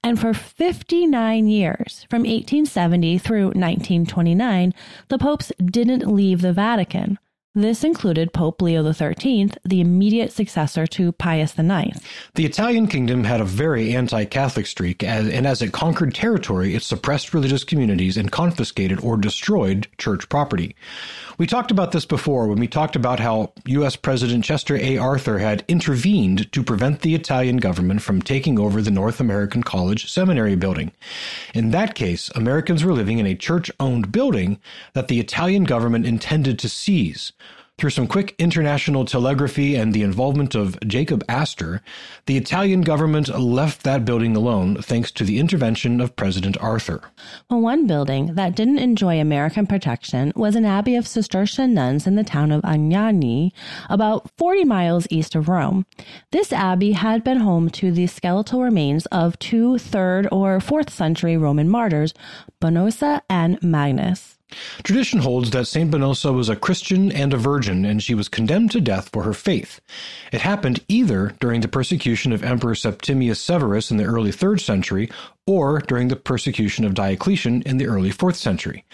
and 0.02 0.18
for 0.18 0.34
59 0.34 1.46
years, 1.46 2.04
from 2.10 2.22
1870 2.22 3.18
through 3.18 3.44
1929, 3.44 4.74
the 5.06 5.18
popes 5.18 5.52
didn't 5.64 6.12
leave 6.12 6.40
the 6.40 6.52
Vatican. 6.52 7.20
This 7.56 7.84
included 7.84 8.32
Pope 8.32 8.60
Leo 8.60 8.90
XIII, 8.90 9.52
the 9.64 9.80
immediate 9.80 10.32
successor 10.32 10.88
to 10.88 11.12
Pius 11.12 11.56
IX. 11.56 12.00
The 12.34 12.46
Italian 12.46 12.88
kingdom 12.88 13.22
had 13.22 13.40
a 13.40 13.44
very 13.44 13.94
anti 13.94 14.24
Catholic 14.24 14.66
streak, 14.66 15.04
and 15.04 15.46
as 15.46 15.62
it 15.62 15.72
conquered 15.72 16.16
territory, 16.16 16.74
it 16.74 16.82
suppressed 16.82 17.32
religious 17.32 17.62
communities 17.62 18.16
and 18.16 18.32
confiscated 18.32 18.98
or 18.98 19.16
destroyed 19.16 19.86
church 19.98 20.28
property. 20.28 20.74
We 21.36 21.48
talked 21.48 21.72
about 21.72 21.90
this 21.90 22.06
before 22.06 22.46
when 22.46 22.60
we 22.60 22.68
talked 22.68 22.94
about 22.94 23.18
how 23.18 23.52
U.S. 23.66 23.96
President 23.96 24.44
Chester 24.44 24.76
A. 24.76 24.98
Arthur 24.98 25.38
had 25.38 25.64
intervened 25.66 26.52
to 26.52 26.62
prevent 26.62 27.00
the 27.00 27.16
Italian 27.16 27.56
government 27.56 28.02
from 28.02 28.22
taking 28.22 28.56
over 28.56 28.80
the 28.80 28.92
North 28.92 29.18
American 29.18 29.64
College 29.64 30.08
Seminary 30.08 30.54
building. 30.54 30.92
In 31.52 31.72
that 31.72 31.96
case, 31.96 32.30
Americans 32.36 32.84
were 32.84 32.92
living 32.92 33.18
in 33.18 33.26
a 33.26 33.34
church 33.34 33.68
owned 33.80 34.12
building 34.12 34.60
that 34.92 35.08
the 35.08 35.18
Italian 35.18 35.64
government 35.64 36.06
intended 36.06 36.56
to 36.60 36.68
seize. 36.68 37.32
Through 37.76 37.90
some 37.90 38.06
quick 38.06 38.36
international 38.38 39.04
telegraphy 39.04 39.74
and 39.74 39.92
the 39.92 40.02
involvement 40.02 40.54
of 40.54 40.78
Jacob 40.86 41.24
Astor, 41.28 41.82
the 42.26 42.36
Italian 42.36 42.82
government 42.82 43.28
left 43.36 43.82
that 43.82 44.04
building 44.04 44.36
alone 44.36 44.80
thanks 44.80 45.10
to 45.10 45.24
the 45.24 45.40
intervention 45.40 46.00
of 46.00 46.14
President 46.14 46.56
Arthur. 46.60 47.00
Well, 47.50 47.60
one 47.60 47.88
building 47.88 48.36
that 48.36 48.54
didn't 48.54 48.78
enjoy 48.78 49.18
American 49.18 49.66
protection 49.66 50.32
was 50.36 50.54
an 50.54 50.64
abbey 50.64 50.94
of 50.94 51.08
Cistercian 51.08 51.74
nuns 51.74 52.06
in 52.06 52.14
the 52.14 52.22
town 52.22 52.52
of 52.52 52.62
Anagni, 52.62 53.50
about 53.90 54.30
40 54.38 54.64
miles 54.64 55.08
east 55.10 55.34
of 55.34 55.48
Rome. 55.48 55.84
This 56.30 56.52
abbey 56.52 56.92
had 56.92 57.24
been 57.24 57.38
home 57.38 57.68
to 57.70 57.90
the 57.90 58.06
skeletal 58.06 58.62
remains 58.62 59.06
of 59.06 59.36
two 59.40 59.78
third 59.78 60.28
or 60.30 60.58
4th 60.58 60.90
century 60.90 61.36
Roman 61.36 61.68
martyrs, 61.68 62.14
Bonosa 62.62 63.20
and 63.28 63.60
Magnus. 63.64 64.38
Tradition 64.82 65.20
holds 65.20 65.50
that 65.50 65.66
St. 65.66 65.90
Bonosa 65.90 66.32
was 66.32 66.48
a 66.48 66.56
Christian 66.56 67.10
and 67.12 67.32
a 67.32 67.36
virgin, 67.36 67.84
and 67.84 68.02
she 68.02 68.14
was 68.14 68.28
condemned 68.28 68.70
to 68.72 68.80
death 68.80 69.10
for 69.12 69.22
her 69.22 69.34
faith. 69.34 69.80
It 70.32 70.40
happened 70.40 70.84
either 70.88 71.34
during 71.40 71.60
the 71.60 71.68
persecution 71.68 72.32
of 72.32 72.42
Emperor 72.42 72.74
Septimius 72.74 73.40
Severus 73.40 73.90
in 73.90 73.96
the 73.96 74.04
early 74.04 74.30
3rd 74.30 74.60
century 74.60 75.10
or 75.46 75.80
during 75.80 76.08
the 76.08 76.16
persecution 76.16 76.84
of 76.84 76.94
Diocletian 76.94 77.62
in 77.62 77.76
the 77.76 77.86
early 77.86 78.10
4th 78.10 78.36
century. 78.36 78.84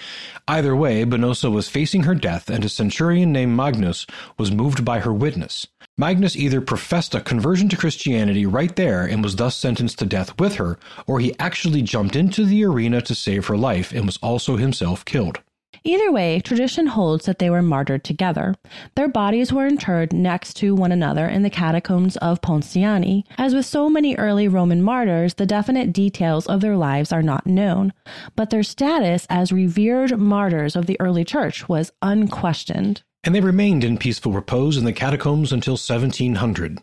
Either 0.49 0.75
way, 0.75 1.05
Bonosa 1.05 1.51
was 1.51 1.69
facing 1.69 2.03
her 2.03 2.15
death, 2.15 2.51
and 2.51 2.65
a 2.65 2.69
centurion 2.69 3.33
named 3.33 3.57
Magnus 3.57 4.07
was 4.37 4.51
moved 4.51 4.85
by 4.85 5.01
her 5.01 5.13
witness. 5.13 5.67
Magnus 5.97 6.35
either 6.35 6.61
professed 6.61 7.15
a 7.15 7.21
conversion 7.21 7.69
to 7.69 7.77
Christianity 7.77 8.47
right 8.47 8.75
there 8.75 9.05
and 9.05 9.23
was 9.23 9.37
thus 9.37 9.57
sentenced 9.57 9.99
to 9.99 10.07
death 10.07 10.39
with 10.41 10.55
her, 10.55 10.79
or 11.07 11.21
he 11.21 11.39
actually 11.39 11.83
jumped 11.83 12.17
into 12.17 12.45
the 12.45 12.65
arena 12.65 13.01
to 13.03 13.15
save 13.15 13.47
her 13.47 13.57
life 13.57 13.93
and 13.93 14.07
was 14.07 14.19
also 14.23 14.57
himself 14.57 15.05
killed. 15.05 15.41
Either 15.83 16.13
way, 16.13 16.41
tradition 16.41 16.89
holds 16.89 17.25
that 17.27 17.39
they 17.39 17.49
were 17.49 17.63
martyred 17.63 18.05
together. 18.05 18.55
Their 18.97 19.09
bodies 19.09 19.53
were 19.53 19.67
interred 19.67 20.13
next 20.13 20.55
to 20.59 20.75
one 20.75 20.93
another 20.93 21.27
in 21.27 21.43
the 21.43 21.51
catacombs 21.51 22.17
of 22.19 22.43
Ponciani. 22.43 23.25
As 23.39 23.55
with 23.55 23.67
so 23.67 23.89
many 23.89 24.15
early 24.17 24.47
Roman 24.47 24.83
martyrs, 24.83 25.35
the 25.35 25.47
definite 25.47 25.93
details 25.93 26.47
of 26.47 26.61
their 26.61 26.77
lives 26.77 27.13
are 27.13 27.23
not 27.23 27.47
known, 27.47 27.93
but 28.37 28.51
their 28.51 28.63
status 28.63 29.27
as 29.31 29.53
revered 29.53 30.19
martyrs 30.19 30.77
of 30.77 30.87
the 30.87 31.01
early 31.01 31.25
church 31.25 31.69
was 31.69 31.93
unquestioned 32.03 33.03
and 33.23 33.35
they 33.35 33.41
remained 33.41 33.85
in 33.85 33.99
peaceful 33.99 34.33
repose 34.33 34.77
in 34.77 34.85
the 34.85 34.93
catacombs 34.93 35.53
until 35.53 35.75
1700. 35.75 36.81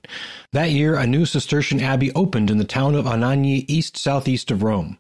That 0.52 0.72
year, 0.72 0.96
a 0.96 1.08
new 1.08 1.26
Cistercian 1.26 1.80
abbey 1.82 2.12
opened 2.14 2.52
in 2.52 2.58
the 2.58 2.64
town 2.64 2.94
of 2.94 3.06
Anagni, 3.06 3.66
east 3.68 3.98
southeast 3.98 4.52
of 4.52 4.62
Rome. 4.62 5.00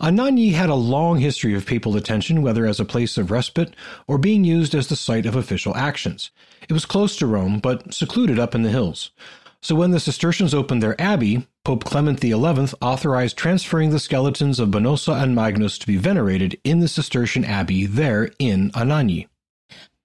Anagni 0.00 0.52
had 0.52 0.70
a 0.70 0.74
long 0.74 1.18
history 1.18 1.54
of 1.54 1.66
papal 1.66 1.96
attention, 1.96 2.42
whether 2.42 2.66
as 2.66 2.80
a 2.80 2.84
place 2.84 3.16
of 3.16 3.30
respite 3.30 3.74
or 4.08 4.18
being 4.18 4.42
used 4.42 4.74
as 4.74 4.88
the 4.88 4.96
site 4.96 5.26
of 5.26 5.36
official 5.36 5.76
actions. 5.76 6.32
It 6.68 6.72
was 6.72 6.84
close 6.84 7.16
to 7.16 7.26
Rome, 7.26 7.60
but 7.60 7.94
secluded 7.94 8.38
up 8.40 8.54
in 8.54 8.62
the 8.62 8.70
hills. 8.70 9.12
So 9.60 9.76
when 9.76 9.92
the 9.92 10.00
Cistercians 10.00 10.52
opened 10.52 10.82
their 10.82 11.00
abbey, 11.00 11.46
Pope 11.64 11.84
Clement 11.84 12.20
XI 12.20 12.34
authorized 12.34 13.36
transferring 13.36 13.90
the 13.90 14.00
skeletons 14.00 14.58
of 14.58 14.70
Bonosa 14.70 15.22
and 15.22 15.36
Magnus 15.36 15.78
to 15.78 15.86
be 15.86 15.96
venerated 15.96 16.58
in 16.64 16.80
the 16.80 16.88
Cistercian 16.88 17.44
abbey 17.44 17.86
there 17.86 18.30
in 18.40 18.72
Anagni. 18.72 19.28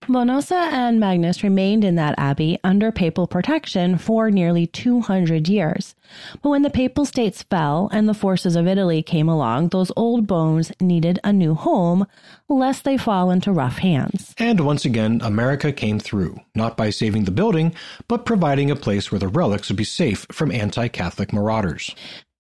Bonosa 0.08 0.72
and 0.72 1.02
Magnus 1.02 1.44
remained 1.44 1.84
in 1.84 1.96
that 1.96 2.16
abbey 2.18 2.58
under 2.64 2.94
papal 2.94 3.28
protection 3.28 3.98
for 3.98 4.32
nearly 4.32 4.66
200 4.66 5.50
years. 5.50 5.96
But 6.42 6.50
when 6.50 6.62
the 6.62 6.70
papal 6.70 7.06
states 7.06 7.44
fell 7.44 7.90
and 7.92 8.08
the 8.08 8.14
forces 8.14 8.56
of 8.56 8.68
Italy 8.68 9.04
came 9.04 9.28
along, 9.28 9.70
those 9.70 9.92
old 9.98 10.26
bones 10.26 10.72
needed 10.80 11.20
a 11.26 11.34
new 11.34 11.56
home, 11.56 12.08
lest 12.48 12.86
they 12.86 12.98
fall 12.98 13.32
into 13.32 13.52
rough 13.52 13.80
hands. 13.80 14.34
And 14.38 14.62
once 14.62 14.86
again, 14.86 15.20
America 15.22 15.74
came 15.74 16.00
through, 16.00 16.40
not 16.56 16.78
by 16.78 16.90
saving 16.90 17.26
the 17.26 17.32
building, 17.32 17.76
but 18.08 18.26
providing 18.26 18.72
a 18.72 18.78
place 18.78 19.12
where 19.12 19.20
the 19.20 19.28
relics 19.28 19.68
would 19.68 19.78
be 19.78 19.84
safe 19.84 20.26
from 20.32 20.52
anti 20.52 20.88
Catholic 20.88 21.34
marauders. 21.34 21.94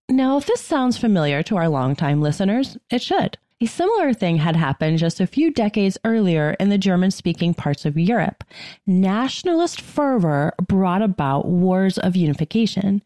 Now, 0.09 0.38
if 0.38 0.45
this 0.45 0.62
sounds 0.62 0.97
familiar 0.97 1.43
to 1.43 1.57
our 1.57 1.67
longtime 1.67 2.21
listeners, 2.21 2.77
it 2.89 3.01
should. 3.01 3.38
A 3.60 3.66
similar 3.66 4.14
thing 4.14 4.38
had 4.38 4.56
happened 4.56 5.00
just 5.00 5.20
a 5.20 5.26
few 5.26 5.50
decades 5.50 5.98
earlier 6.06 6.56
in 6.60 6.70
the 6.70 6.78
German 6.78 7.10
speaking 7.10 7.56
parts 7.56 7.86
of 7.86 7.98
Europe. 7.98 8.44
Nationalist 8.86 9.82
fervor 9.82 10.54
brought 10.62 11.02
about 11.02 11.48
wars 11.48 11.98
of 11.98 12.16
unification. 12.16 13.02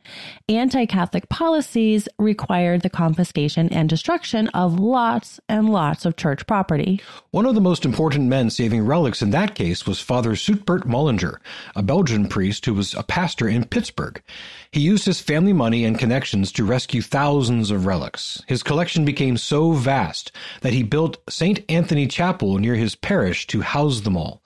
Anti 0.50 0.86
Catholic 0.88 1.30
policies 1.30 2.10
required 2.20 2.82
the 2.82 2.90
confiscation 2.90 3.70
and 3.72 3.88
destruction 3.88 4.50
of 4.50 4.78
lots 4.78 5.40
and 5.48 5.70
lots 5.70 6.04
of 6.04 6.18
church 6.18 6.46
property. 6.48 7.00
One 7.30 7.46
of 7.46 7.56
the 7.56 7.62
most 7.62 7.86
important 7.86 8.28
men 8.28 8.50
saving 8.50 8.86
relics 8.86 9.22
in 9.22 9.30
that 9.30 9.56
case 9.56 9.88
was 9.88 10.02
Father 10.02 10.36
Suitbert 10.36 10.86
Mollinger, 10.86 11.38
a 11.78 11.82
Belgian 11.82 12.28
priest 12.28 12.66
who 12.66 12.74
was 12.74 12.94
a 12.94 13.04
pastor 13.04 13.48
in 13.48 13.64
Pittsburgh. 13.64 14.22
He 14.70 14.82
used 14.82 15.06
his 15.06 15.22
family 15.22 15.54
money 15.54 15.86
and 15.86 15.98
connections 15.98 16.52
to 16.52 16.66
rescue 16.66 17.02
thousands 17.02 17.72
of 17.72 17.86
relics. 17.86 18.44
His 18.48 18.64
collection 18.64 19.06
became 19.06 19.38
so 19.38 19.72
vast 19.72 20.34
that 20.62 20.74
he 20.74 20.84
built 20.84 21.18
St. 21.30 21.60
Anthony 21.70 22.08
Chapel 22.08 22.58
near 22.58 22.76
his 22.76 22.96
parish 22.96 23.48
to 23.48 23.62
house 23.62 24.02
them 24.02 24.18
all. 24.18 24.42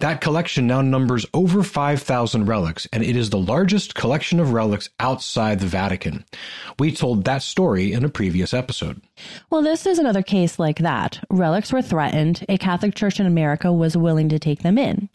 That 0.00 0.20
collection 0.20 0.66
now 0.66 0.82
numbers 0.82 1.24
over 1.32 1.62
5,000 1.62 2.44
relics, 2.44 2.86
and 2.92 3.02
it 3.02 3.16
is 3.16 3.30
the 3.30 3.38
largest 3.38 3.94
collection 3.94 4.38
of 4.38 4.52
relics 4.52 4.90
outside 5.00 5.58
the 5.58 5.66
Vatican. 5.66 6.26
We 6.78 6.92
told 6.92 7.24
that 7.24 7.42
story 7.42 7.94
in 7.94 8.04
a 8.04 8.10
previous 8.10 8.52
episode. 8.52 9.00
Well, 9.48 9.62
this 9.62 9.86
is 9.86 9.98
another 9.98 10.20
case 10.20 10.58
like 10.58 10.80
that. 10.80 11.24
Relics 11.30 11.72
were 11.72 11.80
threatened. 11.80 12.44
A 12.46 12.58
Catholic 12.58 12.94
church 12.94 13.18
in 13.18 13.24
America 13.24 13.72
was 13.72 13.96
willing 13.96 14.28
to 14.28 14.38
take 14.38 14.60
them 14.60 14.76
in. 14.76 15.08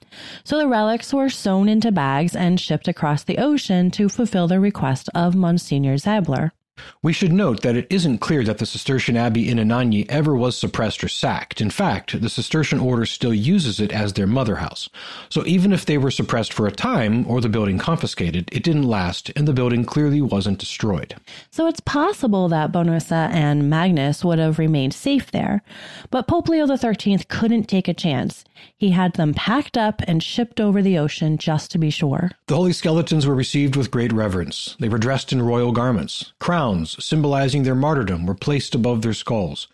So 0.43 0.57
the 0.57 0.67
relics 0.67 1.13
were 1.13 1.29
sewn 1.29 1.69
into 1.69 1.91
bags 1.91 2.35
and 2.35 2.59
shipped 2.59 2.87
across 2.87 3.23
the 3.23 3.37
ocean 3.37 3.91
to 3.91 4.09
fulfill 4.09 4.47
the 4.47 4.59
request 4.59 5.09
of 5.13 5.35
Monsignor 5.35 5.97
Zabler. 5.97 6.53
We 7.01 7.13
should 7.13 7.33
note 7.33 7.61
that 7.61 7.75
it 7.75 7.87
isn't 7.89 8.19
clear 8.19 8.43
that 8.43 8.59
the 8.59 8.65
Cistercian 8.65 9.17
abbey 9.17 9.49
in 9.49 9.57
Anagni 9.57 10.05
ever 10.09 10.35
was 10.35 10.57
suppressed 10.57 11.03
or 11.03 11.07
sacked. 11.07 11.61
In 11.61 11.69
fact, 11.69 12.19
the 12.21 12.29
Cistercian 12.29 12.79
order 12.79 13.05
still 13.05 13.33
uses 13.33 13.79
it 13.79 13.91
as 13.91 14.13
their 14.13 14.27
mother 14.27 14.57
house. 14.57 14.89
So 15.29 15.45
even 15.45 15.73
if 15.73 15.85
they 15.85 15.97
were 15.97 16.11
suppressed 16.11 16.53
for 16.53 16.67
a 16.67 16.71
time 16.71 17.25
or 17.27 17.41
the 17.41 17.49
building 17.49 17.77
confiscated, 17.77 18.49
it 18.51 18.63
didn't 18.63 18.83
last 18.83 19.31
and 19.35 19.47
the 19.47 19.53
building 19.53 19.83
clearly 19.83 20.21
wasn't 20.21 20.59
destroyed. 20.59 21.15
So 21.49 21.67
it's 21.67 21.79
possible 21.79 22.47
that 22.49 22.71
Bonosa 22.71 23.29
and 23.31 23.69
Magnus 23.69 24.23
would 24.23 24.39
have 24.39 24.59
remained 24.59 24.93
safe 24.93 25.31
there, 25.31 25.63
but 26.09 26.27
Pope 26.27 26.49
Leo 26.49 26.65
XIII 26.65 27.19
couldn't 27.29 27.65
take 27.65 27.87
a 27.87 27.93
chance. 27.93 28.43
He 28.77 28.91
had 28.91 29.13
them 29.13 29.33
packed 29.33 29.77
up 29.77 30.01
and 30.07 30.21
shipped 30.21 30.59
over 30.59 30.81
the 30.81 30.97
ocean 30.97 31.37
just 31.37 31.71
to 31.71 31.77
be 31.77 31.89
sure. 31.89 32.31
The 32.47 32.55
holy 32.55 32.73
skeletons 32.73 33.25
were 33.25 33.35
received 33.35 33.75
with 33.75 33.91
great 33.91 34.13
reverence. 34.13 34.75
They 34.79 34.89
were 34.89 34.97
dressed 34.97 35.31
in 35.33 35.41
royal 35.41 35.71
garments. 35.71 36.33
Crowns, 36.71 37.03
symbolizing 37.03 37.63
their 37.63 37.75
martyrdom, 37.75 38.25
were 38.25 38.33
placed 38.33 38.73
above 38.73 39.01
their 39.01 39.13
skulls, 39.13 39.67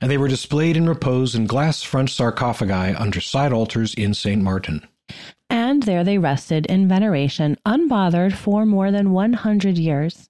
and 0.00 0.10
they 0.10 0.18
were 0.18 0.26
displayed 0.26 0.76
in 0.76 0.88
repose 0.88 1.36
in 1.36 1.46
glass 1.46 1.84
front 1.84 2.10
sarcophagi 2.10 2.96
under 2.96 3.20
side 3.20 3.52
altars 3.52 3.94
in 3.94 4.14
St. 4.14 4.42
Martin. 4.42 4.84
And 5.48 5.84
there 5.84 6.02
they 6.02 6.18
rested 6.18 6.66
in 6.66 6.88
veneration, 6.88 7.56
unbothered 7.64 8.32
for 8.32 8.66
more 8.66 8.90
than 8.90 9.12
100 9.12 9.78
years. 9.78 10.28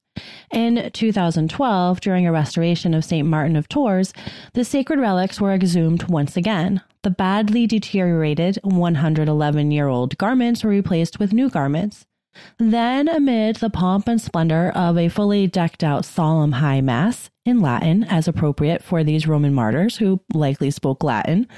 In 0.52 0.90
2012, 0.92 2.00
during 2.02 2.26
a 2.26 2.32
restoration 2.32 2.92
of 2.92 3.02
St. 3.02 3.26
Martin 3.26 3.56
of 3.56 3.66
Tours, 3.66 4.12
the 4.52 4.62
sacred 4.62 5.00
relics 5.00 5.40
were 5.40 5.54
exhumed 5.54 6.02
once 6.10 6.36
again. 6.36 6.82
The 7.02 7.08
badly 7.08 7.66
deteriorated 7.66 8.58
111 8.62 9.70
year 9.70 9.88
old 9.88 10.18
garments 10.18 10.62
were 10.62 10.70
replaced 10.70 11.18
with 11.18 11.32
new 11.32 11.48
garments. 11.48 12.04
Then, 12.58 13.08
amid 13.08 13.56
the 13.56 13.70
pomp 13.70 14.06
and 14.06 14.20
splendor 14.20 14.70
of 14.74 14.96
a 14.96 15.08
fully 15.08 15.46
decked 15.46 15.82
out 15.82 16.04
solemn 16.04 16.52
high 16.52 16.80
mass 16.80 17.30
in 17.44 17.60
Latin, 17.60 18.04
as 18.04 18.28
appropriate 18.28 18.82
for 18.82 19.02
these 19.02 19.26
Roman 19.26 19.54
martyrs 19.54 19.96
who 19.96 20.20
likely 20.34 20.70
spoke 20.70 21.02
Latin, 21.02 21.48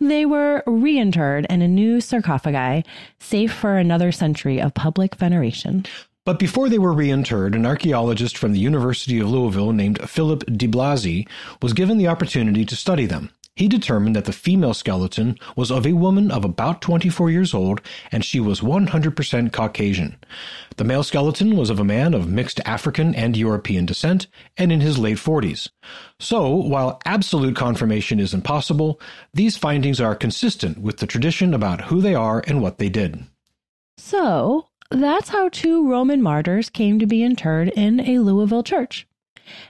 they 0.00 0.26
were 0.26 0.62
reinterred 0.66 1.46
in 1.48 1.62
a 1.62 1.68
new 1.68 2.00
sarcophagi, 2.00 2.84
safe 3.18 3.52
for 3.52 3.76
another 3.76 4.12
century 4.12 4.60
of 4.60 4.74
public 4.74 5.14
veneration. 5.14 5.86
But 6.26 6.38
before 6.38 6.68
they 6.68 6.78
were 6.78 6.92
reinterred, 6.92 7.54
an 7.54 7.64
archaeologist 7.64 8.36
from 8.36 8.52
the 8.52 8.60
University 8.60 9.18
of 9.20 9.30
Louisville 9.30 9.72
named 9.72 10.00
Philip 10.08 10.44
DiBlasi 10.44 11.26
was 11.62 11.72
given 11.72 11.96
the 11.96 12.08
opportunity 12.08 12.64
to 12.66 12.76
study 12.76 13.06
them. 13.06 13.30
He 13.56 13.68
determined 13.68 14.16
that 14.16 14.24
the 14.24 14.32
female 14.32 14.72
skeleton 14.72 15.36
was 15.54 15.70
of 15.70 15.86
a 15.86 15.92
woman 15.92 16.30
of 16.30 16.44
about 16.44 16.80
24 16.80 17.30
years 17.30 17.52
old 17.52 17.80
and 18.10 18.24
she 18.24 18.40
was 18.40 18.60
100% 18.60 19.52
Caucasian. 19.52 20.16
The 20.76 20.84
male 20.84 21.02
skeleton 21.02 21.56
was 21.56 21.68
of 21.68 21.78
a 21.78 21.84
man 21.84 22.14
of 22.14 22.28
mixed 22.28 22.60
African 22.64 23.14
and 23.14 23.36
European 23.36 23.84
descent 23.84 24.28
and 24.56 24.72
in 24.72 24.80
his 24.80 24.98
late 24.98 25.18
40s. 25.18 25.68
So, 26.18 26.54
while 26.54 27.00
absolute 27.04 27.56
confirmation 27.56 28.18
is 28.18 28.32
impossible, 28.32 29.00
these 29.34 29.56
findings 29.56 30.00
are 30.00 30.14
consistent 30.14 30.78
with 30.78 30.98
the 30.98 31.06
tradition 31.06 31.52
about 31.52 31.82
who 31.82 32.00
they 32.00 32.14
are 32.14 32.42
and 32.46 32.62
what 32.62 32.78
they 32.78 32.88
did. 32.88 33.24
So, 33.98 34.68
that's 34.90 35.28
how 35.28 35.50
two 35.50 35.88
Roman 35.88 36.22
martyrs 36.22 36.70
came 36.70 36.98
to 36.98 37.06
be 37.06 37.22
interred 37.22 37.68
in 37.76 38.00
a 38.00 38.20
Louisville 38.20 38.62
church. 38.62 39.06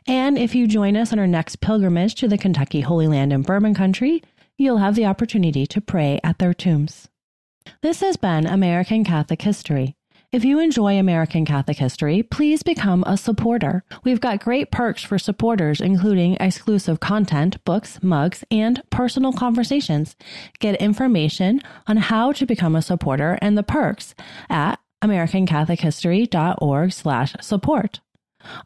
And 0.06 0.38
if 0.38 0.54
you 0.54 0.66
join 0.66 0.96
us 0.96 1.12
on 1.12 1.18
our 1.18 1.26
next 1.26 1.60
pilgrimage 1.60 2.14
to 2.16 2.28
the 2.28 2.38
Kentucky 2.38 2.80
Holy 2.80 3.08
Land 3.08 3.32
and 3.32 3.44
Bourbon 3.44 3.74
Country, 3.74 4.22
you'll 4.56 4.78
have 4.78 4.94
the 4.94 5.06
opportunity 5.06 5.66
to 5.66 5.80
pray 5.80 6.20
at 6.22 6.38
their 6.38 6.54
tombs. 6.54 7.08
This 7.82 8.00
has 8.00 8.16
been 8.16 8.46
American 8.46 9.04
Catholic 9.04 9.42
History. 9.42 9.96
If 10.32 10.44
you 10.44 10.60
enjoy 10.60 10.96
American 10.96 11.44
Catholic 11.44 11.78
history, 11.78 12.22
please 12.22 12.62
become 12.62 13.02
a 13.04 13.16
supporter. 13.16 13.82
We've 14.04 14.20
got 14.20 14.44
great 14.44 14.70
perks 14.70 15.02
for 15.02 15.18
supporters, 15.18 15.80
including 15.80 16.36
exclusive 16.38 17.00
content, 17.00 17.62
books, 17.64 18.00
mugs, 18.00 18.44
and 18.48 18.80
personal 18.90 19.32
conversations. 19.32 20.14
Get 20.60 20.80
information 20.80 21.60
on 21.88 21.96
how 21.96 22.30
to 22.30 22.46
become 22.46 22.76
a 22.76 22.82
supporter 22.82 23.40
and 23.42 23.58
the 23.58 23.64
perks 23.64 24.14
at 24.48 24.78
americancatholichistory.org 25.02 26.92
slash 26.92 27.34
support. 27.40 28.00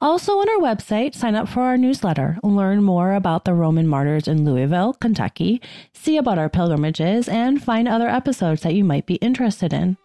Also, 0.00 0.38
on 0.38 0.48
our 0.48 0.74
website, 0.74 1.14
sign 1.14 1.34
up 1.34 1.48
for 1.48 1.62
our 1.62 1.76
newsletter, 1.76 2.38
learn 2.42 2.82
more 2.82 3.12
about 3.14 3.44
the 3.44 3.54
Roman 3.54 3.88
martyrs 3.88 4.28
in 4.28 4.44
Louisville, 4.44 4.92
Kentucky, 4.94 5.60
see 5.92 6.16
about 6.16 6.38
our 6.38 6.48
pilgrimages, 6.48 7.28
and 7.28 7.62
find 7.62 7.86
other 7.88 8.08
episodes 8.08 8.62
that 8.62 8.74
you 8.74 8.84
might 8.84 9.06
be 9.06 9.14
interested 9.16 9.72
in. 9.72 9.96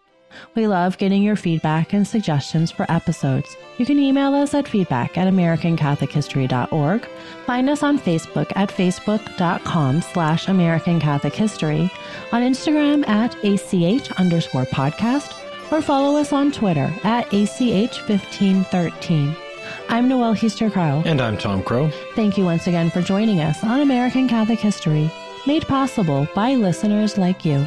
We 0.54 0.68
love 0.68 0.98
getting 0.98 1.24
your 1.24 1.34
feedback 1.36 1.92
and 1.92 2.06
suggestions 2.06 2.70
for 2.70 2.86
episodes. 2.90 3.56
You 3.78 3.86
can 3.86 3.98
email 3.98 4.32
us 4.34 4.54
at 4.54 4.68
feedback 4.68 5.18
at 5.18 5.26
americancatholichistory.org, 5.32 7.08
find 7.46 7.68
us 7.68 7.82
on 7.82 7.98
Facebook 7.98 8.52
at 8.54 8.70
facebook.com 8.70 10.02
slash 10.02 10.46
American 10.48 11.00
Catholic 11.00 11.34
History, 11.34 11.90
on 12.32 12.42
Instagram 12.42 13.08
at 13.08 13.34
ACH 13.44 14.12
underscore 14.12 14.66
podcast, 14.66 15.34
or 15.72 15.82
follow 15.82 16.16
us 16.18 16.32
on 16.32 16.52
Twitter 16.52 16.92
at 17.04 17.28
ACH1513. 17.30 19.49
I'm 19.90 20.06
Noelle 20.06 20.34
Heaster 20.34 20.70
Crow. 20.70 21.02
And 21.04 21.20
I'm 21.20 21.36
Tom 21.36 21.64
Crow. 21.64 21.90
Thank 22.14 22.38
you 22.38 22.44
once 22.44 22.68
again 22.68 22.90
for 22.90 23.02
joining 23.02 23.40
us 23.40 23.64
on 23.64 23.80
American 23.80 24.28
Catholic 24.28 24.60
History, 24.60 25.10
made 25.48 25.66
possible 25.66 26.28
by 26.32 26.54
listeners 26.54 27.18
like 27.18 27.44
you. 27.44 27.66